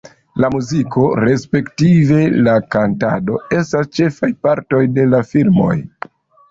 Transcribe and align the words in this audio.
La 0.43 0.47
muziko, 0.53 1.03
respektive 1.29 2.23
la 2.49 2.57
kantado 2.77 3.39
estas 3.61 3.93
ĉefaj 4.01 4.35
partoj 4.49 4.85
de 4.99 5.11
la 5.15 5.27
filmoj. 5.35 5.75